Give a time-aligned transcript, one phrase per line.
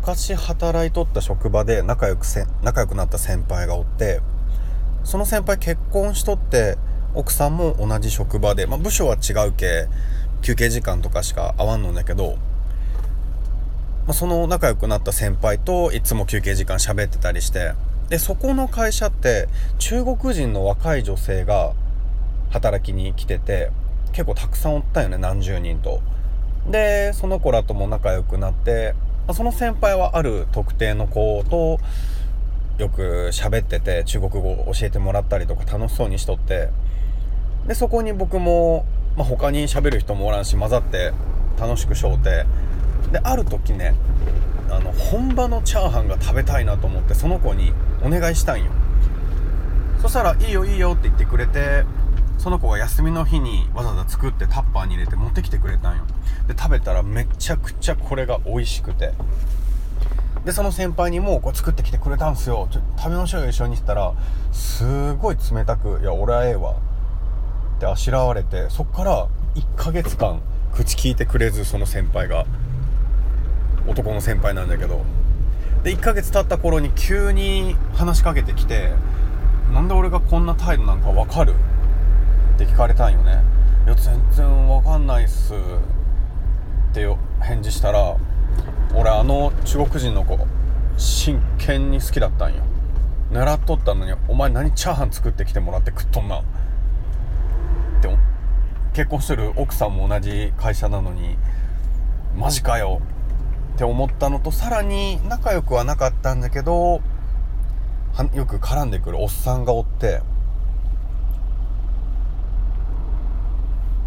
[0.00, 4.22] 昔働いとった職場で仲良くせ仲良くなった先輩がおって
[5.04, 6.78] その先輩結婚しとって
[7.14, 9.88] 奥さんも同じ職場で、まあ、部署は違うけ
[10.40, 12.36] 休憩時間とかしか会わんのんだけど、
[14.06, 17.74] まあ、その仲良くなった先輩といつも休憩時間喋ってたりして
[18.08, 19.48] でそこの会社って
[19.78, 21.74] 中国人の若い女性が
[22.50, 23.70] 働きに来てて
[24.12, 26.00] 結構たくさんおったよね何十人と。
[26.70, 28.94] でその子らとも仲良くなって
[29.30, 31.78] まその先輩はある特定の子と
[32.78, 36.68] よく喋ってて中国語を教えてもらったりとか楽しそうにしとって。
[37.66, 41.12] でそこに僕も、まあ、他に喋る人もおらんし混ざって
[41.60, 42.44] 楽しくしょうて。
[43.12, 43.94] である時ね
[44.68, 48.70] あの本場のチャーハンが食べたいなと思ってその子にお願いしたんよ。
[50.02, 51.84] そしたら「いいよいいよ」って言ってくれて
[52.40, 56.04] その子が休みの日にわざわざ作ってタッパーに入れて持ってきてくれたんよ。
[56.48, 59.12] で食べたらめちゃくちゃこれが美味しくて。
[60.46, 62.66] でその先輩にもこう作ってきてくれたんすよ。
[62.70, 64.14] ちょ食べましょうよ一緒にしたら
[64.52, 66.72] すごい冷たく「いや俺はええわ」
[67.76, 70.40] ってあしらわれてそっから1ヶ月間
[70.74, 72.46] 口聞いてくれずその先輩が。
[73.86, 75.04] 男の先輩なんだけど。
[75.82, 78.92] で1ヶ月経った頃に急に話しかけてきて
[79.74, 81.54] なんで俺がこんな態度なんかわかる？
[82.64, 83.42] って聞かれたんよね
[83.86, 85.54] 「いや全然わかんないっす」
[86.92, 87.08] って
[87.40, 88.16] 返事したら
[88.94, 90.38] 俺あの中国人の子
[90.98, 92.62] 真剣に好きだったんよ。
[93.30, 96.42] 狙っとったのに「お前何チャーハン作ってきてもらって食っとんな」っ
[98.02, 98.14] て
[98.92, 101.38] 結婚してる奥さんも同じ会社なのに
[102.36, 103.00] マジかよ。
[103.74, 107.00] って思ったのとさらに仲良くはなかったんだけど
[108.34, 110.20] よく絡んでくるおっさんがおって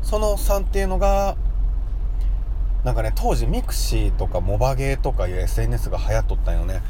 [0.03, 1.35] そのおっていうのが
[2.83, 6.81] なんかね当時ミクシーとかモバゲーとかいう SNS が流行っとったんよね。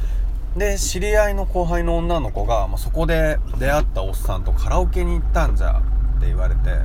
[0.56, 5.82] で知り合いの後輩の女の子が、まあ、そこで出会ったおっさんとカラオケに行ったんじゃ
[6.16, 6.78] って言われて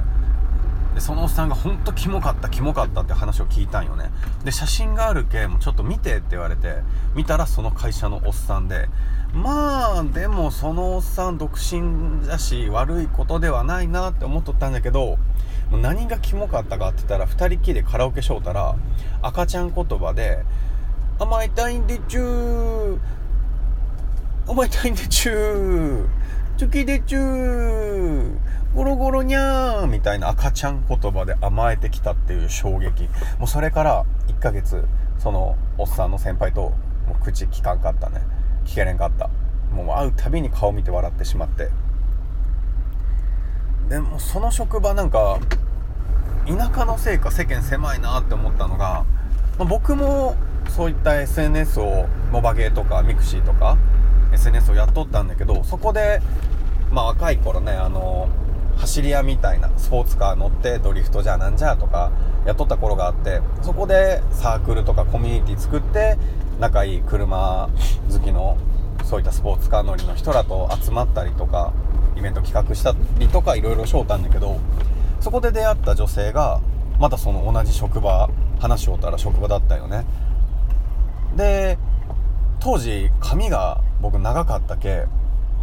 [0.96, 4.12] でそのおっさんがほんとキモかったキモかったって話を聞いたんよね。
[4.44, 6.78] で写真があるけもうちょっと見てって言われて
[7.16, 8.90] 見たらその会社のおっさんで
[9.34, 15.18] まあでもそのおっさん独身だし悪いことではないなって思っとったんだけど
[15.70, 18.76] もう何がキモかったかって言ったら2人きりでカラオケしょうたら
[19.22, 20.44] 赤ちゃん言葉で
[21.20, 28.38] 「甘いたいんでちゅー甘いたいんでちゅーチュキでちゅー
[28.76, 33.10] ゴロゴロにゃーみたいな赤ちゃん言葉で甘えてきたっていう衝撃。
[33.40, 34.86] もうそれから1ヶ月
[35.18, 38.22] そのおっさんの先輩ともう口聞かんかったね。
[38.66, 39.30] 聞けれんかった。
[39.74, 41.70] もう会うたびに顔見て笑ってしまって。
[43.90, 45.40] でもその職場なんか
[46.48, 49.04] 田舎のせいか世間狭いなって思ったのが、
[49.58, 50.36] まあ、僕も
[50.70, 53.78] そういった SNS をモバゲーとかミクシーとか
[54.32, 56.22] SNS をやっとったんだけどそこで
[56.92, 58.30] まあ若い頃ねあの
[58.78, 62.12] 走り屋みたいなスポーツカー乗ってドリフトじゃなんじゃとか
[62.46, 66.18] やっとった頃があってそこでサークルとかコミュニティ作って
[66.60, 67.70] 仲いい車
[68.12, 68.58] 好きの
[69.04, 71.74] そういったスポーツカー乗りの人らと集まったりとか
[72.20, 74.60] イベント企画したりとかいろいろしょうたんだけど
[75.22, 76.60] そこで出会った女性が
[77.00, 80.06] またその同じ職場話しおったら職場だったよね。
[81.36, 81.78] で
[82.60, 85.06] 当時髪が僕長かったけ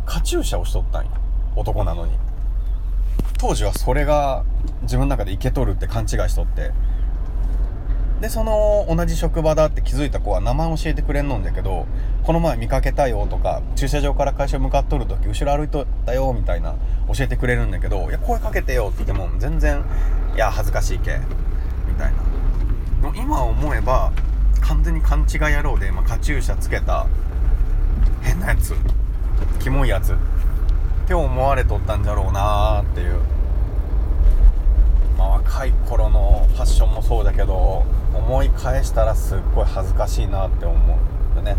[0.06, 1.10] カチューシャをしとったんよ。
[1.56, 2.12] 男なのに。
[3.38, 4.44] 当時はそれが
[4.82, 6.72] 自分の中でイケとるって勘違いしとって。
[8.20, 11.86] でその同じ職場だって気づいた子は名前教えてくれんのんだけど
[12.24, 16.74] この前見かけたよとか駐車場から会社向かっとる時後ろ歩いとったよみたいな
[17.14, 19.84] 教えてくれるんだけどいや声かけてよって言っても全然
[20.34, 21.18] いや恥ずかしいけ
[21.86, 22.36] みたいな。
[23.14, 24.12] 今思えば
[24.60, 27.06] 完全に勘違い野郎で、まあ、カチューシャつけた
[28.22, 28.74] 変なやつ
[29.60, 30.16] キモいやつっ
[31.06, 33.20] て思われとったんじゃろうなーっていう
[35.16, 37.84] まあ若い頃のファッションもそうだけど
[38.26, 41.56] 思い返したらすっごい恥ずかしいなって思うよね。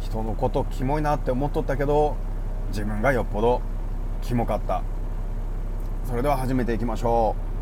[0.00, 2.16] 人のことキモいなって思っとったけど
[2.70, 3.62] 自分がよっぽど
[4.22, 4.82] キモかった。
[6.04, 7.55] それでは始めていきましょう。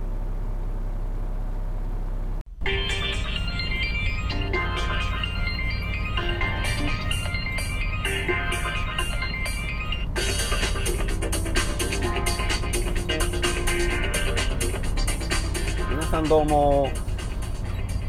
[16.35, 16.91] どうも。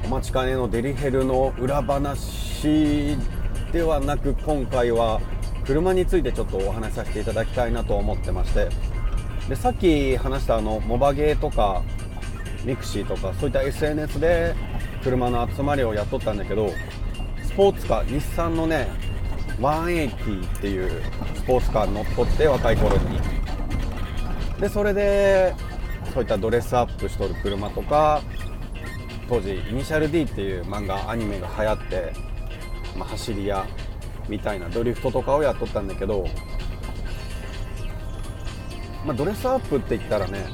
[0.04, 3.16] お待ちかねのデリヘルの裏話
[3.72, 5.22] ではなく今回は
[5.63, 8.69] 車についてちょっとお話しさせていただきたいなと思ってまして。
[9.48, 11.83] でさっき話したあのモバゲーとか
[12.63, 14.56] ミクシーとかそういった SNS で
[15.04, 16.72] 車の集まりをやっとったんだけど
[17.44, 18.88] スポーツカー日産のね
[19.60, 20.89] 180っていう
[21.36, 23.19] スポーツカーに乗っとって若い頃に。
[24.60, 25.54] でそれで
[26.15, 28.23] そういったドレスアップしとる車とか
[29.27, 32.13] 当時イニシャル D っていう漫画アニメが流行って、
[32.97, 33.67] まあ、走り屋
[34.29, 36.25] みたいなドリフトとかをやっとったんだけど、
[39.06, 40.45] まあ、ドレスアップって言ったらね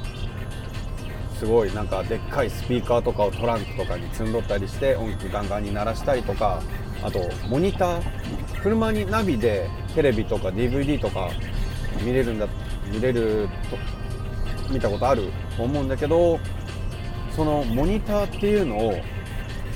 [1.37, 6.63] すごいなんかでっかいスピーカーとかをトランクとかに積んどったりして音楽ガンガンに鳴らしたりとか
[7.03, 11.29] あとモニター車にナビでテレビとか DVD とか
[12.01, 12.47] 見れるんだ
[12.91, 14.00] 見れると
[14.71, 16.39] 見たことあると思うんだけど
[17.35, 18.95] そのモニターっていうのを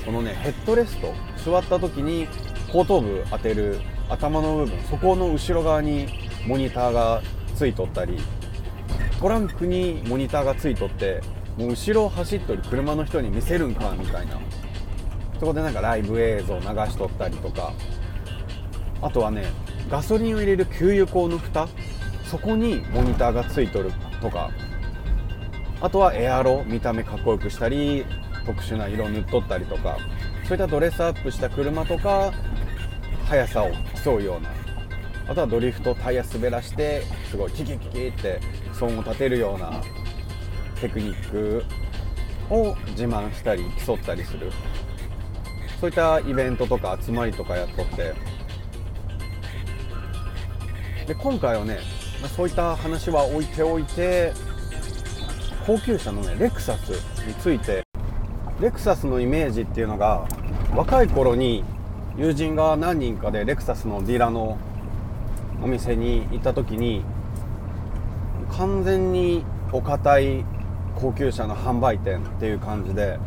[0.04, 1.14] このねヘッドレスト
[1.44, 2.26] 座った時に
[2.72, 6.06] 後頭部当てる頭の部分そこの後ろ側に
[6.46, 7.22] モニターが
[7.54, 8.18] ついとったり
[9.20, 11.22] トランクにモニターがついとって
[11.56, 14.38] もう後ろを走っとる車の人に見せるんかみたいな。
[15.40, 17.72] そこでなんかライブ映像流しとったりとか。
[19.02, 19.44] あとはね
[19.90, 21.68] ガソリンを入れる給油口の蓋
[22.24, 23.90] そこにモニターがついとる
[24.20, 24.50] とか。
[25.80, 28.04] あとはエアロ見た目かっこよくしたり
[28.46, 29.98] 特殊な色塗っとったりとか
[30.44, 32.32] そういったドレスアップした車とか
[33.26, 33.70] 速さを
[34.04, 34.50] 競うような。
[35.28, 38.40] あとはドリフトタイヤ滑らしてすごいキキキキって
[38.72, 39.82] 騒音を立てるような
[40.80, 41.64] テクニック
[42.48, 44.52] を自慢したり競ったりする。
[45.80, 48.14] そういったイベントとか集まりとかやっとって。
[51.08, 51.80] で今回はね
[52.36, 54.32] そういった話は置いておいて
[55.66, 56.90] 高級車のねレクサス
[57.26, 57.82] について
[58.60, 60.28] レクサスのイメージっていうのが
[60.76, 61.64] 若い頃に
[62.16, 64.58] 友人が何人かでレクサスのディーラーの
[65.60, 67.02] お店に行った時に
[68.52, 70.44] 完全にお堅い
[70.94, 73.18] 高級車の販売店っていう感じで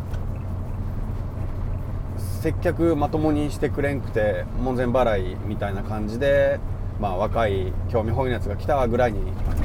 [2.42, 6.62] 接客まともにしてくれんくて門前払いみたいな感じで、
[7.02, 9.20] まあ、若い興味本位のやつが来たぐらいに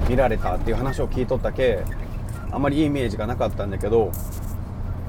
[0.08, 1.84] 見られたっていう話を聞いとったけ
[2.54, 4.12] あまりいいイメージがなかったんだけど、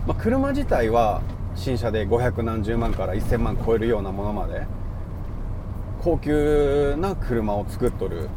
[0.08, 1.22] まあ、車自体は
[1.56, 4.66] 新車で500何十万から1000万超えるようなものまで
[6.02, 8.30] 高級な車を作っとる、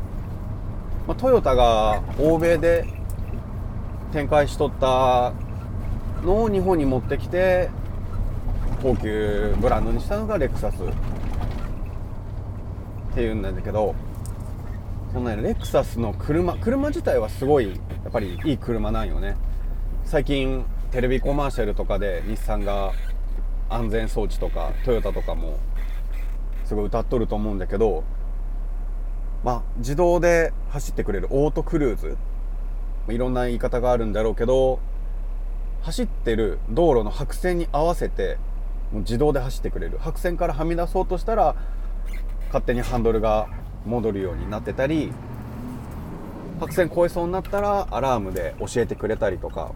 [1.06, 2.84] まあ、トヨタが欧米で
[4.12, 5.32] 展開しとった
[6.22, 7.70] のを日本に持ってきて
[8.82, 10.78] 高級ブランドにしたのがレクサスっ
[13.14, 13.94] ていうんだけど
[15.12, 17.74] そのねレクサスの車車自体はすごいや
[18.08, 19.36] っぱりいい車なんよね。
[20.04, 22.92] 最近テレビコマーシャルとかで日産が
[23.68, 25.58] 安全装置とかトヨタとかも
[26.64, 28.04] すごい歌っとると思うんだけど
[29.44, 32.16] まあ自動で走ってくれるオートクルーズ
[33.08, 34.80] いろんな言い方があるんだろうけど
[35.82, 38.38] 走ってる道路の白線に合わせて
[38.92, 39.98] もう自動で走ってくれる。
[39.98, 41.54] 白線からはみ出そうとしたら
[42.46, 43.48] 勝手にハンドルが
[43.86, 45.12] 戻るようになってたり
[46.60, 49.72] 白線越えそうになったらアラームで教えてくれたりとか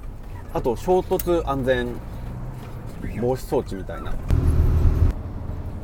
[0.52, 1.94] あと衝突安全
[3.20, 4.12] 防止装置みたいな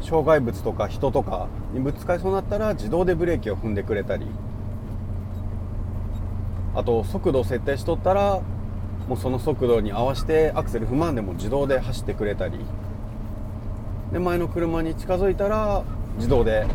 [0.00, 4.26] 障害物とか人とかにぶつかりそうになったら自動でブレーキを踏んでくれたり
[6.74, 8.40] あと速度を設定しとったら
[9.08, 12.58] もうその速度に合わせてアクセル踏まんでも自動で走ってくれたり
[14.12, 15.82] で前の車に近づいたら
[16.16, 16.66] 自動で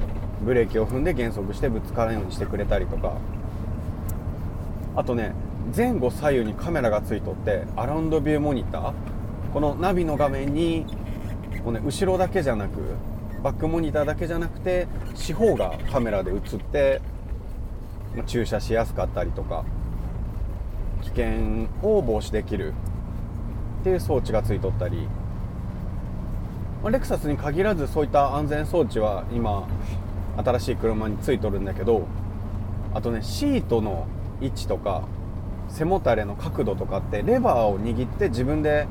[0.43, 3.17] ブレーキを踏んで減速してぶつからんようにしてくれたりとか。
[4.95, 5.33] あとね
[5.75, 8.93] 前後左右にカメラがついとってアラウンドビューモニター。
[9.53, 10.85] このナビの画面に
[11.63, 12.71] もう、ね、後ろだけじゃなく
[13.43, 17.01] バックモニターだけじゃなくて四方がカメラで映って
[18.15, 19.63] まあ駐車しやすかったりとか
[21.01, 21.25] 危険
[21.81, 22.73] を防止できる。
[23.81, 25.09] っていう装置がついとったり、
[26.81, 29.67] まあ、レクサスに限らずそういった安全装置は今
[30.37, 32.07] 新しい車についとるんだけど
[32.93, 34.07] あとねシートの
[34.41, 35.03] 位置とか
[35.69, 38.87] 背もたれの角度とかってレバーを握って自分で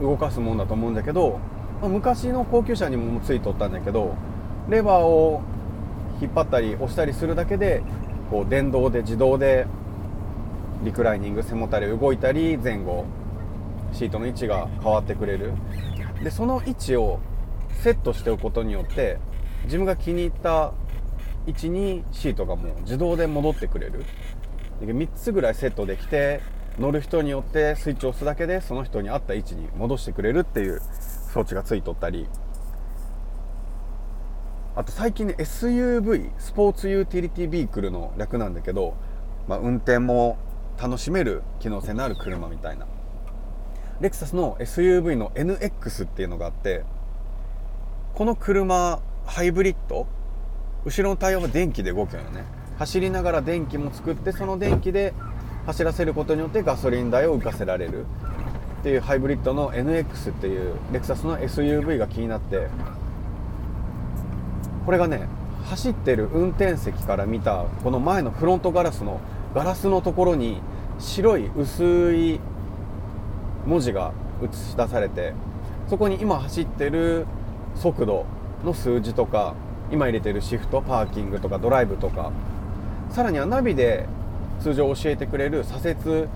[0.00, 1.38] 動かすもんだと思うんだけど、
[1.80, 4.14] まあ、昔の高級車にもついとったんだけど
[4.68, 5.42] レバーを
[6.20, 7.82] 引っ張ったり押したりするだけで
[8.30, 9.66] こう電動で自動で
[10.84, 13.04] リクライニング背もたれ動いたり前後
[13.92, 15.52] シートの位置が変わってくれる。
[16.22, 17.20] でその位置を
[17.82, 19.18] セットしておくことによって
[19.66, 20.72] 自分が気に入った
[21.46, 24.04] 位置にシートがもう自動で戻ってくれる。
[24.80, 26.40] 3つぐらいセットできて
[26.78, 30.80] 乗る人によってスイッチを押すだけでその人に合った位置に戻してくれるっていう
[31.32, 32.28] 装置がついとったり。
[34.74, 38.94] あと最近ね SUV スポーツユーティリティビークルの略なんだけど、
[39.48, 40.36] まあ、運転も
[40.78, 42.86] 楽しめる機能性のある車みたいな。
[44.00, 46.84] レクサスの SUV の NX っていうのがあって
[48.14, 50.06] この車ハイブリッド？
[50.84, 52.44] 後ろのタイヤは電気で動くよね。
[52.78, 55.12] 走りながら電気も作ってその電気で
[55.66, 58.06] 走らせることによってガソリン代を浮かせられる。
[58.80, 62.68] っていうハイブリッドの NX っていうレクサスの SUV が気になって。
[64.86, 65.26] これがね
[65.64, 69.20] 走ってる運転席から見たこの前のフロントガラスの
[69.52, 70.60] ガラスのところに
[71.00, 72.40] 白い薄い
[73.66, 75.34] 文字が映し出されて
[75.88, 77.26] そこに今走ってる
[77.74, 78.26] 速度
[78.66, 79.54] の数字とか
[79.90, 82.32] 今入れてるシフトパーキングとかドライブとか
[83.10, 84.06] さらにはナビで
[84.60, 86.28] 通常教えてくれる左折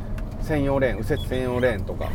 [0.42, 2.08] 専用レーン右折専用レーンとか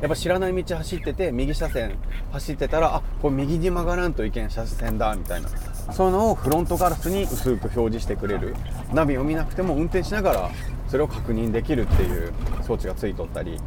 [0.00, 1.96] やっぱ知らない道走ってて右車線
[2.32, 5.48] 走ってたらあこれ右に曲がらんといけん車線だみたいな。
[5.92, 8.54] そういうのをフロントガラスに薄く表示してくれる。
[8.92, 10.50] ナビを見なくても運転しながら
[10.88, 12.32] それを確認できるっていう
[12.62, 13.60] 装置がついとったり。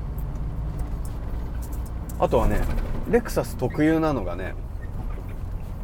[2.19, 2.59] あとはね
[3.09, 4.55] レクサス特有なのがね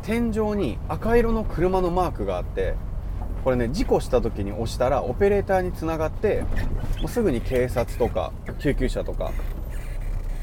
[0.04, 2.76] 天井に赤色の車のマークがあって
[3.44, 6.42] これね事故した時に押したらオペレーターにつながって
[7.00, 9.32] もうすぐに警察とか救急車とか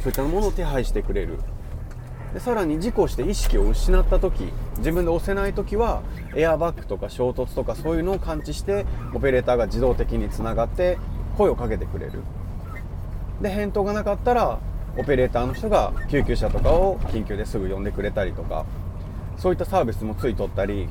[0.01, 1.39] そういったものを手配してくれる。
[2.33, 6.03] でさらに事故して意識を失った時自分で押せない時は
[6.37, 10.97] エアバッグとか衝突とかそういうのを感知してオペレーターが自動的につながって
[11.37, 12.23] 声をかけてくれる。
[13.43, 14.59] で返答がなかったら
[14.97, 18.65] オペレーターの人が救急車とかを緊急ですぐ呼んでくれたりとか。
[19.41, 20.87] そういったサービスもついとったり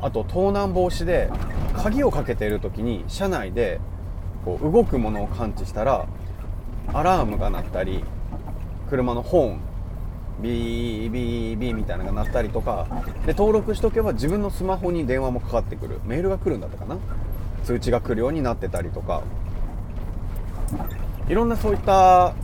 [0.00, 1.30] あと盗難防止で
[1.76, 3.78] 鍵をかけている時に車内で
[4.44, 6.06] こう動くものを感知したら
[6.94, 8.02] アラームが鳴ったり
[8.88, 9.60] 車のホーン
[10.40, 12.86] ビービービーみたいなのが鳴ったりとか
[13.26, 16.00] で登録しとけば自分のスマホに電話もかかってくる。
[16.06, 16.96] メールが来るんだったかな？
[17.64, 19.22] 通知が来るようになってたりとか。
[21.28, 22.34] いろんなそういった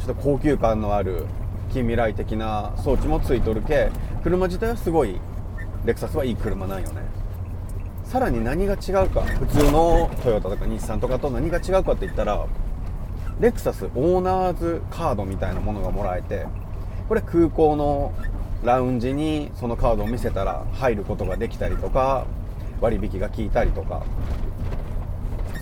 [0.00, 1.24] ちょっと高級感のある
[1.72, 3.90] 近未来的な装置もついとるけ
[4.24, 5.20] 車自体はすごい
[5.84, 7.02] レクサスはいい車なんよね。
[8.04, 12.46] さらに何が違うか普通のトヨタとか日産とかと何が違うかって言ったら
[13.38, 16.46] レクサスオーナーズカードみたいなものがもらえて
[17.08, 18.12] これ空港の
[18.62, 22.26] ラウンジにそのカードを見せたら入ることができたりとか
[22.80, 24.04] 割引が効いたりとか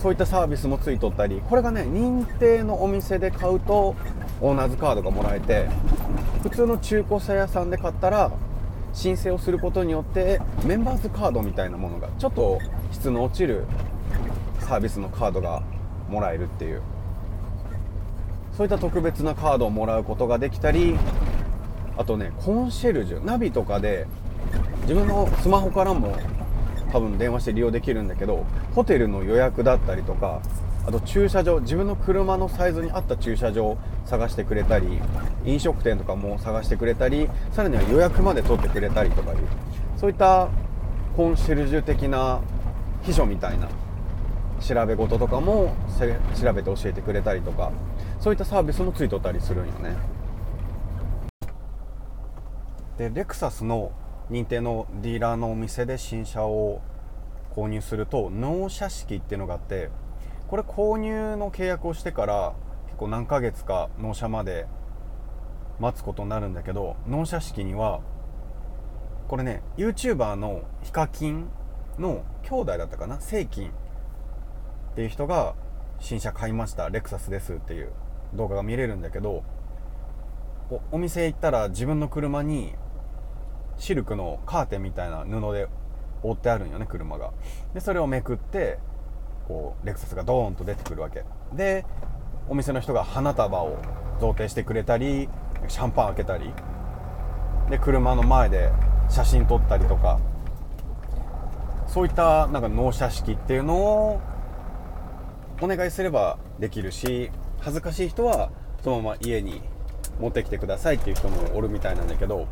[0.00, 3.96] そういったサービスもついとったりこれがね認定のお店で買うと
[4.40, 5.68] オーナーズカードがもらえて
[6.42, 8.30] 普通の中古車屋さんで買ったら
[8.92, 12.58] 申請をすることによってメンバーズカードみたいなものがちょっと
[12.92, 13.64] 質の落ちる
[14.60, 15.62] サービスのカードが
[16.08, 16.82] もらえるっていう。
[18.56, 20.94] そういった特別なカードをもらうことができたり
[21.96, 24.06] あとねコンシェルジュナビとかで
[24.82, 26.16] 自分のスマホからも
[26.92, 28.44] 多分電話して利用できるんだけど
[28.74, 30.42] ホテルの予約だったりとか
[30.84, 35.00] あと駐車場自分の車のサイズに合った駐車場を探してくれたり
[35.44, 39.38] 飲食店とかも探してくれたりさらには予約まで取ってくれたりとかいう
[39.96, 40.48] そういった
[41.16, 42.40] コンシェルジュ的な
[43.02, 43.68] 秘書みたいな
[44.60, 45.74] 調べ事とかも
[46.40, 47.70] 調べて教えてくれたりとか
[48.20, 49.96] そういったサービスもついとったりするんよね。
[52.98, 53.92] でレクサスの
[54.30, 56.80] 認定のディーラーのお店で新車を
[57.54, 59.90] 購入すると納車式っていうのがあって
[60.52, 62.52] これ購入の契約をしてから
[62.84, 64.66] 結構何ヶ月か納車まで
[65.80, 68.02] 待つことになるんだけど納車式には
[69.28, 71.48] これね YouTuber のヒカキン
[71.98, 73.72] の兄弟だったかなセイキンっ
[74.94, 75.54] ていう人が
[76.00, 77.90] 新車買いましたレクサスですっていう
[78.34, 79.44] 動画が見れるんだけど
[80.90, 82.74] お店行ったら自分の車に
[83.78, 85.68] シルクのカーテンみたいな布で
[86.22, 87.32] 覆ってあるんよね車が。
[87.72, 88.78] でそれをめくって
[89.48, 91.24] こうレクサスがドーンと出てくるわけ。
[91.52, 91.84] で
[92.48, 93.78] お店の人が花束を
[94.20, 95.28] 贈呈してくれたり
[95.68, 96.52] シャンパン開けたり
[97.70, 98.72] で車の前で
[99.08, 100.18] 写真撮ったりとか。
[101.92, 104.20] そういったなんか納車式っていうのを
[105.60, 107.30] お願いすればできるし
[107.60, 108.50] 恥ずかしい人は
[108.82, 109.60] そのまま家に
[110.18, 112.48] 持ってきてくださいっていう人もおるみたいなんだけど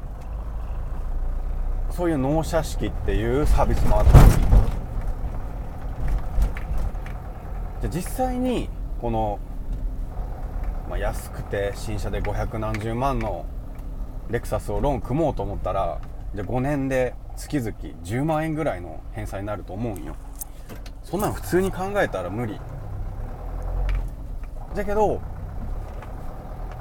[1.90, 4.49] そういう納車式っていうサービスもあったり。
[7.80, 8.68] じゃ実際に
[9.00, 9.38] この、
[10.88, 13.46] まあ、安くて新車で500何十万の
[14.28, 16.00] レクサスをローン組もうと思ったら
[16.34, 20.14] じゃ5年で月々10万円ぐらいの返済になると思うんよ。
[21.02, 22.60] そんなん普通に考えたら無理。
[24.74, 25.20] だけど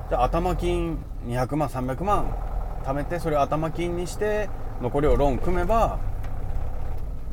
[0.10, 2.36] じゃあ頭金200万300万
[2.84, 4.50] 貯めてそれを頭金にして
[4.82, 5.98] 残りをローン組めば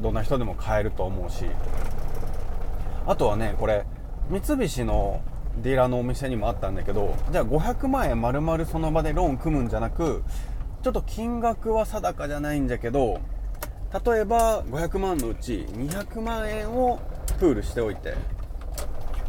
[0.01, 1.47] どんな人でも買えると思うし。
[3.07, 3.87] あとはねこれ
[4.29, 5.23] 三菱の
[5.63, 10.23] ディーラーのお店にもあったんだけどじゃあ500万円丸々その場でローン組むんじゃなく
[10.83, 13.21] ちょっと金額は定かじゃないんじゃけど
[14.05, 17.01] 例えば500万のうち200万円を
[17.39, 18.15] プールしておいて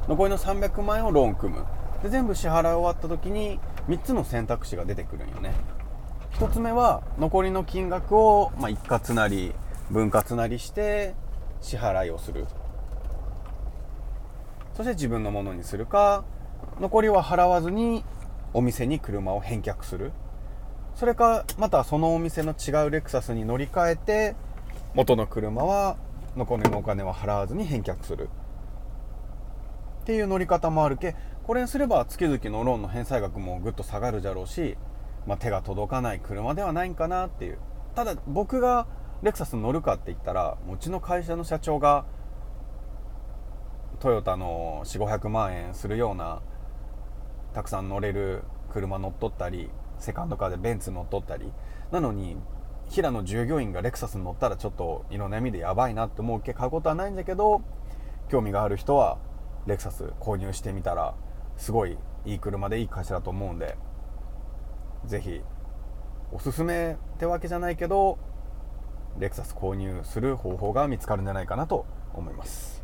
[0.08, 1.66] 残りの300万円をローン組む。
[2.02, 5.54] で全部支払い終わった時に3つの選択肢が出てくるんよね。
[6.34, 9.54] 1つ目は残りの金額を、まあ、一括なり
[9.90, 11.16] 分割なりして
[11.62, 12.46] 支払いをする。
[14.78, 16.24] そして自分のものにするか
[16.80, 18.06] 残りは払わずに
[18.54, 20.12] お店に車を返却する。
[20.94, 24.36] それかまたそのお店の違うレクサスに乗り換えて
[24.94, 25.98] 元の車は
[26.36, 28.30] 残りのお金は払わずに返却する。
[30.02, 34.78] っていう乗り方もあるけこれにすれば月々のローンの返済額もぐっと下がるじゃろうし、
[35.26, 37.58] まあ、手が届かない車ではないんかなっていう。
[37.96, 38.86] ただ僕が
[39.24, 42.06] レクサス乗るかって言ったらうちの会社の社長が
[44.00, 46.42] トヨタの4500万円するような
[47.54, 51.52] たくさん乗れる車乗っとったりセカンドカーでベンツ乗っとったり
[51.92, 52.38] なのに
[52.90, 57.62] 平野従業員がレクサスに乗ったらちょっと色んな意味でやばいなって思うけ買うことはないんだけど
[58.30, 59.18] 興味がある人は
[59.66, 61.16] レクサス購入してみたら
[61.58, 63.78] すごいいい車でいい会社だと思うんで
[65.06, 65.42] ぜひ
[66.32, 68.20] おすすめってわけじゃないけど
[69.18, 72.77] レクサス購入する方法が見つかるんじゃないかなと思います。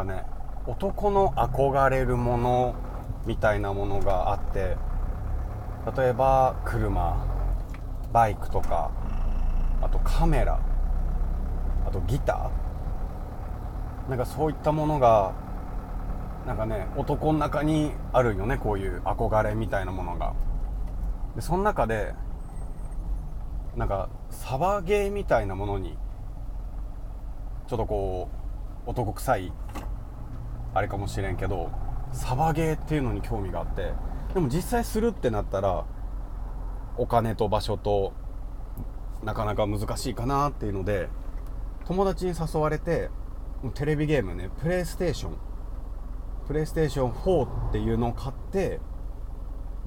[0.00, 0.24] かね
[0.66, 2.74] 男の憧れるもの
[3.26, 4.76] みたいなものがあって
[5.96, 7.26] 例えば車
[8.12, 8.90] バイクとか
[9.82, 10.60] あとカメラ
[11.86, 14.10] あとギター。
[14.10, 15.32] なんかそういったものが
[16.46, 20.34] なんかね男の中にあるよねこういう憧れみたいなものが。
[21.36, 22.12] でその中で
[23.76, 25.96] なんかサバゲーみたいなものに
[27.68, 28.28] ちょっとこ
[28.86, 29.52] う男臭い
[30.74, 31.70] あれかもしれんけど
[32.12, 33.92] サバゲーっていうのに興味があって
[34.34, 35.84] でも実際するってなったら
[36.96, 38.12] お金と場所と
[39.24, 41.08] なかなか難しいかなっていうので
[41.86, 43.10] 友達に誘われて
[43.74, 45.36] テレビゲームねプレイステーション
[46.46, 48.80] プレイステーション4っていうのを買って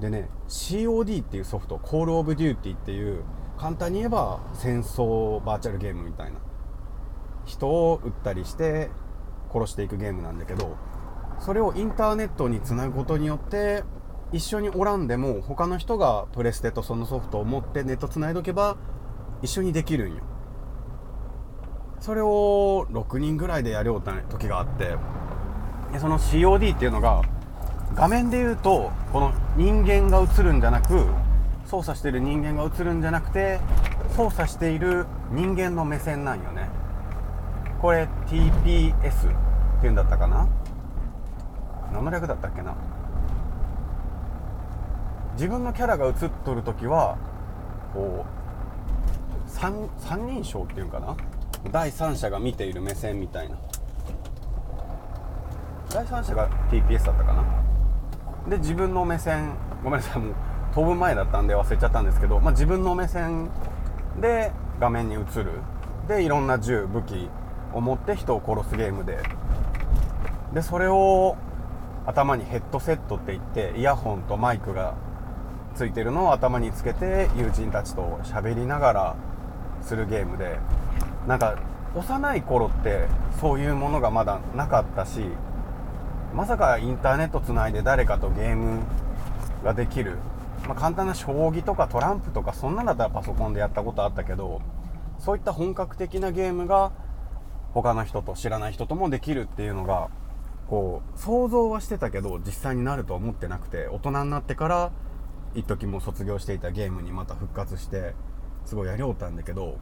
[0.00, 3.24] でね COD っていうソフトコールオブデューティっていう
[3.58, 6.38] 簡単に言えば戦争バーチャルゲームみたいな
[7.44, 8.90] 人を撃ったりして
[9.54, 10.76] 殺していくゲームなんだけど
[11.38, 13.84] それをインターネットにつなぐことによって
[14.32, 18.76] 一緒におらんでも他の人がプレステとそのソフトを持ってネットつないどけば
[19.42, 20.22] 一緒にできるんよ。
[22.00, 24.96] それを6人ぐらいでやりょうた時があって
[25.92, 27.22] でその COD っていうのが
[27.94, 31.06] 画面で言うとこの人間が映るんじゃなく
[31.64, 33.60] 操作してる人間が映るんじゃなくて
[34.16, 36.68] 操作している人間の目線なんよね。
[37.80, 39.34] これ TPS
[39.84, 40.48] っていうんだったかな？
[41.92, 42.74] 何の略だったっけな？
[45.34, 47.18] 自分のキャラが映っとる時は
[47.92, 51.14] こう三三人称っていうんかな？
[51.70, 53.56] 第三者が見ている目線みたいな。
[55.90, 57.44] 第三者が TPS だったかな？
[58.48, 60.34] で自分の目線ごめんなさいもう
[60.74, 63.50] 飛ぶ前だったんで忘れちゃったんですけど、まあ、自分の目線
[64.18, 65.60] で画面に映る。
[66.08, 67.28] でいろんな銃武器
[67.74, 69.18] を持って人を殺すゲームで。
[70.54, 71.36] でそれを
[72.06, 74.94] 頭にヘッドセットって言ってイヤホンとマイクが
[75.74, 79.16] ついてるのを頭につけて友人たちと喋りながら
[79.82, 80.58] するゲームで
[81.26, 81.58] なんか
[81.96, 83.06] 幼い頃って
[83.40, 85.24] そういうものがまだなかったし
[86.34, 88.82] まさかインターネットつないで誰かとゲーム
[89.64, 90.18] ができる、
[90.68, 94.60] まあ、簡単な将棋とかトランプとかそんなんだったらパソコンでやったことあったけど
[95.18, 96.92] そういった本格的なゲームが
[97.72, 100.10] 他の人と知らない人ともできるっていうのが
[100.68, 104.92] こう想像はしてたけど実際になるとは思ってなくて大人になってから
[105.54, 108.14] 一時も卒業していたゲームにまた復活して
[108.64, 109.78] すごいやりょうたんだけど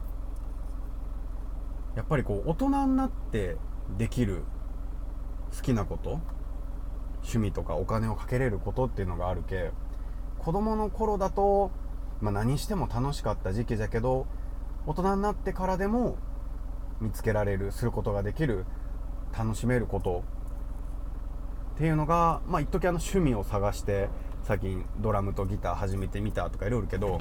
[1.95, 3.57] やっぱりこう大人になって
[3.97, 4.43] できる
[5.55, 6.19] 好きなこと
[7.21, 9.71] 趣味とかお金をかけれることっていうのがあるけ
[10.39, 11.71] 子供の頃だと、
[12.21, 14.27] まあ、何しても楽しかった時期だけど
[14.85, 16.17] 大人になってからでも
[16.99, 18.65] 見つけられるすることができる
[19.37, 20.23] 楽しめること
[21.75, 24.09] っていうのがまあ一時あの趣味を探して
[24.43, 27.17] 最近ドラムとギター始めてみたとかいろいろけど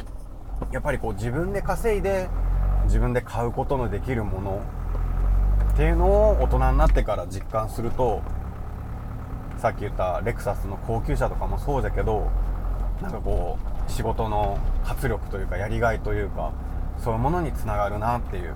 [0.73, 2.29] やっぱりこう自分で稼いで
[2.85, 4.63] 自分で買うことのできるもの
[5.73, 8.23] っていうのを大人になってから実感すると
[9.59, 12.31] さっき言ったレクサスの高級車とかもそうだけど
[13.01, 16.53] なんかこう仕事の活力というかやりがいというか
[16.99, 18.55] そういうものにつながるなっていう。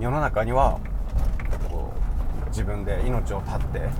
[0.00, 0.80] 世の中には
[1.68, 1.92] こ
[2.46, 3.90] う自分で命を絶って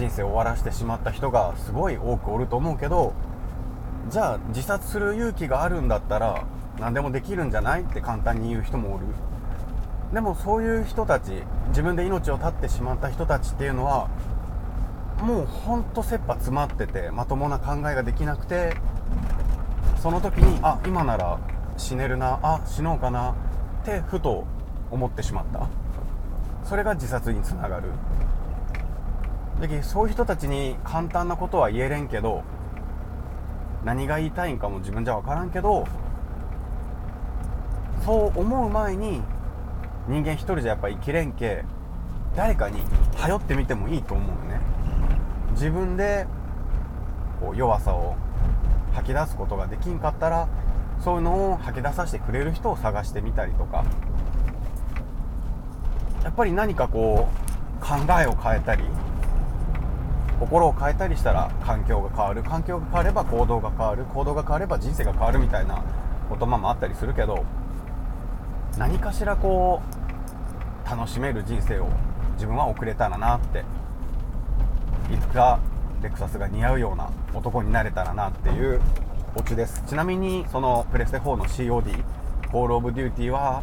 [0.00, 3.12] 人生を終わらせてしまった人がすごい多くおると思うけど
[4.08, 6.46] じゃあ自殺する勇気があるんだったら
[6.78, 9.04] 何でもできるんじゃないって簡単に言う人もおる。
[10.14, 14.08] でもそういう人たち自分で命を絶ってしまった人たちっていうのは
[15.20, 18.74] もうほんと切羽詰まっててまともな考えができなくて
[19.98, 21.38] その時にあ今なら
[21.76, 23.32] 死ねるなあ死のうかな
[23.82, 24.46] ってふと
[24.90, 25.68] 思ってしまった。
[26.64, 27.90] それが自殺につながる。
[29.60, 32.42] でそういう人たちに簡単なことは言えれんけど
[33.84, 35.86] 何が言いたいんかも自分じゃ分からんけど
[38.04, 39.22] そう思う前に
[40.08, 41.64] 人間一人じゃやっぱ生きれんけ
[42.34, 42.80] 誰かに
[43.20, 44.60] 頼ってみてもいいと思うね。
[45.52, 46.26] 自分で
[47.40, 48.16] こう弱さを
[48.94, 50.48] 吐き出すことができんかったら
[51.00, 53.84] そういうのを吐き出させてくれる人を探してみたりとか。
[56.22, 57.28] やっぱり何かこ
[57.80, 58.84] う考えを変えたり
[60.40, 62.42] 心を変えたりしたら環境が変わる。
[62.42, 64.04] 環境が変われば行動が変わる。
[64.06, 65.84] 行動が変われば人生が変わるみたいな
[66.30, 67.44] 言葉もあったりするけど
[68.78, 69.82] 何かしらこ
[70.86, 71.88] う楽しめる人生を
[72.34, 73.64] 自分は送れたらなって
[75.12, 75.60] いつか
[76.02, 78.80] レクサスが似合うような男になれたらなっていう
[79.36, 79.82] オチです。
[79.86, 82.02] ちなみにそのプレステ4の COD
[82.50, 83.62] コールオブデューティーは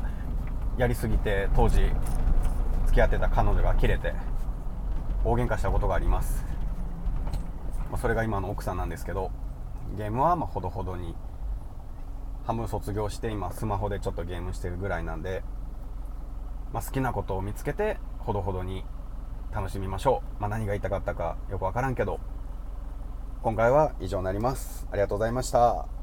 [0.77, 1.81] やりすぎて当時
[2.85, 4.13] 付き合ってた彼女が切れて
[5.23, 6.45] 大喧嘩したことがあります。
[7.89, 9.31] まあ、それが今の奥さんなんですけど
[9.97, 11.15] ゲームはまほどほどに
[12.45, 15.43] 半分卒業して今スマホでちょっとゲームしてるぐらいなんで、
[16.73, 18.83] まあ、好きなことを見つけてほどほどに
[19.53, 22.19] 楽しみましょう、まあ、何が言いたかったかよくわからんけど
[23.43, 24.87] 今回は以上になります。
[24.91, 25.96] ありがとうございました。